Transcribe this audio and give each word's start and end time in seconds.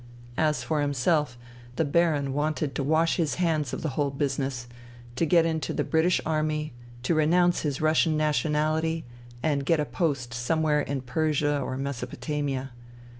As 0.39 0.63
for 0.63 0.81
himself, 0.81 1.37
the 1.75 1.85
Baron 1.85 2.33
wanted 2.33 2.73
to 2.73 2.83
wash 2.83 3.17
his 3.17 3.35
hands 3.35 3.71
of 3.71 3.83
the 3.83 3.89
whole 3.89 4.09
business, 4.09 4.65
to 5.15 5.27
get 5.27 5.45
into 5.45 5.73
the 5.73 5.83
British 5.83 6.19
Army, 6.25 6.73
to 7.03 7.13
renounce 7.13 7.61
his 7.61 7.81
Russian 7.81 8.17
nationality, 8.17 9.05
and 9.43 9.63
get 9.63 9.79
a 9.79 9.85
post 9.85 10.33
somewhere 10.33 10.81
in 10.81 11.01
Persia 11.01 11.59
or 11.61 11.77
Mesopotamia. 11.77 12.71